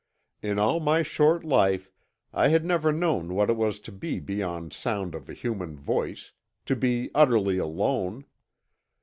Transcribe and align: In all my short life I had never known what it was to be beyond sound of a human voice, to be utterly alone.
In 0.41 0.57
all 0.57 0.79
my 0.79 1.03
short 1.03 1.43
life 1.45 1.91
I 2.33 2.47
had 2.47 2.65
never 2.65 2.91
known 2.91 3.35
what 3.35 3.51
it 3.51 3.55
was 3.55 3.79
to 3.81 3.91
be 3.91 4.19
beyond 4.19 4.73
sound 4.73 5.13
of 5.13 5.29
a 5.29 5.35
human 5.35 5.77
voice, 5.77 6.31
to 6.65 6.75
be 6.75 7.11
utterly 7.13 7.59
alone. 7.59 8.25